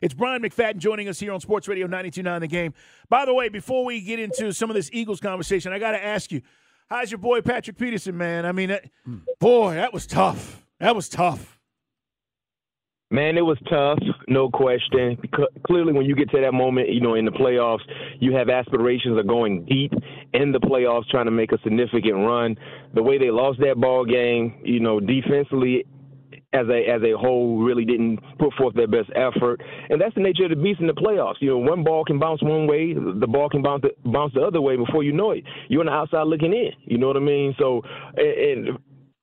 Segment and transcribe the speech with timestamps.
[0.00, 2.74] It's Bryant McFadden joining us here on Sports Radio 92.9 The Game.
[3.08, 6.04] By the way, before we get into some of this Eagles conversation, I got to
[6.04, 6.42] ask you,
[6.88, 8.46] how's your boy Patrick Peterson, man?
[8.46, 8.84] I mean, that,
[9.40, 10.64] boy, that was tough.
[10.78, 11.58] That was tough.
[13.10, 15.16] Man, it was tough, no question.
[15.66, 17.80] Clearly, when you get to that moment, you know, in the playoffs,
[18.20, 19.94] you have aspirations of going deep
[20.34, 22.54] in the playoffs, trying to make a significant run.
[22.94, 25.86] The way they lost that ball game, you know, defensively
[26.52, 30.20] as a as a whole really didn't put forth their best effort, and that's the
[30.20, 31.36] nature of the beast in the playoffs.
[31.40, 34.40] You know, one ball can bounce one way, the ball can bounce the, bounce the
[34.40, 35.44] other way before you know it.
[35.68, 36.70] You're on the outside looking in.
[36.84, 37.54] You know what I mean?
[37.58, 37.82] So,
[38.16, 38.78] and, and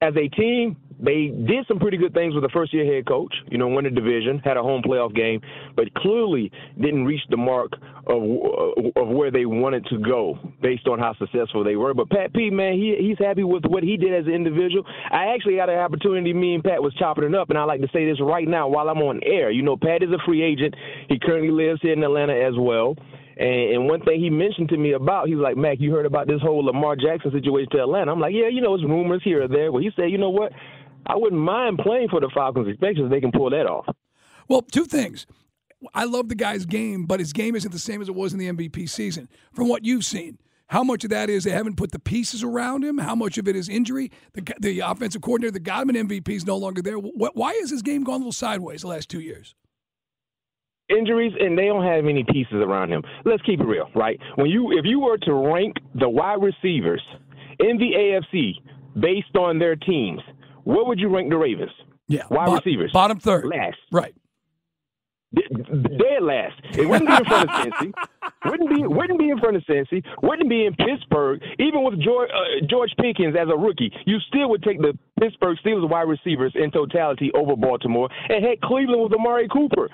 [0.00, 3.34] as a team, they did some pretty good things with the first year head coach,
[3.50, 5.40] you know, won the division, had a home playoff game,
[5.76, 7.72] but clearly didn't reach the mark
[8.06, 11.94] of uh, of where they wanted to go based on how successful they were.
[11.94, 14.84] But Pat P, man, he he's happy with what he did as an individual.
[15.10, 17.80] I actually had an opportunity, me and Pat was chopping it up, and I like
[17.80, 19.50] to say this right now while I'm on air.
[19.50, 20.74] You know, Pat is a free agent.
[21.08, 22.96] He currently lives here in Atlanta as well.
[23.38, 26.06] And, and one thing he mentioned to me about, he was like, Mac, you heard
[26.06, 28.10] about this whole Lamar Jackson situation to Atlanta?
[28.10, 29.70] I'm like, yeah, you know, it's rumors here or there.
[29.70, 30.52] Well, he said, you know what?
[31.06, 33.86] I wouldn't mind playing for the Falcons, especially if they can pull that off.
[34.48, 35.26] Well, two things.
[35.94, 38.38] I love the guy's game, but his game isn't the same as it was in
[38.38, 39.28] the MVP season.
[39.52, 40.38] From what you've seen,
[40.68, 42.98] how much of that is they haven't put the pieces around him?
[42.98, 44.10] How much of it is injury?
[44.34, 46.96] The, the offensive coordinator that got him an MVP is no longer there.
[46.96, 49.54] Why has his game gone a little sideways the last two years?
[50.90, 53.02] Injuries, and they don't have any pieces around him.
[53.24, 54.18] Let's keep it real, right?
[54.36, 57.02] When you, if you were to rank the wide receivers
[57.60, 58.54] in the AFC
[59.00, 60.20] based on their teams,
[60.68, 61.70] where would you rank the Ravens?
[62.08, 64.14] Yeah, wide bo- receivers, bottom third, last, right?
[65.32, 66.54] Dead last.
[66.72, 67.92] It wouldn't be in front of Cincy.
[68.46, 70.02] Wouldn't be wouldn't be in front of Cincy.
[70.22, 71.42] Wouldn't be in Pittsburgh.
[71.58, 75.58] Even with George, uh, George Pickens as a rookie, you still would take the Pittsburgh
[75.64, 78.08] Steelers wide receivers in totality over Baltimore.
[78.28, 79.88] And heck, Cleveland with Amari Cooper,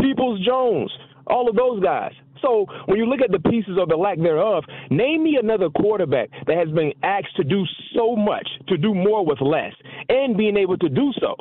[0.00, 0.92] Peoples Jones,
[1.26, 2.12] all of those guys.
[2.42, 6.30] So when you look at the pieces or the lack thereof, name me another quarterback
[6.46, 7.64] that has been asked to do
[7.94, 9.74] so much, to do more with less,
[10.10, 11.34] and being able to do so.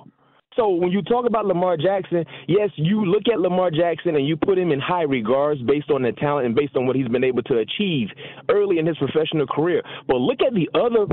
[0.55, 4.35] So when you talk about Lamar Jackson, yes, you look at Lamar Jackson and you
[4.35, 7.23] put him in high regards based on the talent and based on what he's been
[7.23, 8.07] able to achieve
[8.49, 9.81] early in his professional career.
[10.07, 11.05] But look at the other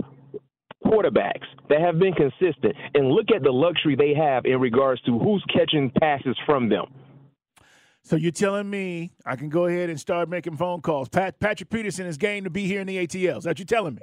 [0.85, 5.19] quarterbacks that have been consistent and look at the luxury they have in regards to
[5.19, 6.87] who's catching passes from them.
[8.03, 11.09] So you're telling me I can go ahead and start making phone calls.
[11.09, 13.43] Pat, Patrick Peterson is game to be here in the ATLs.
[13.43, 14.03] That you telling me?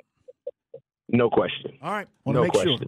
[1.09, 1.77] No question.
[1.81, 2.07] All right.
[2.25, 2.77] Want no to make question.
[2.79, 2.87] sure.